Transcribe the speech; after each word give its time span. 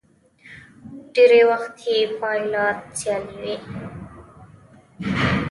ډېری 1.13 1.41
وخت 1.49 1.73
يې 1.87 1.97
پايله 2.19 2.65
سیالي 2.97 3.33
وي. 3.55 3.55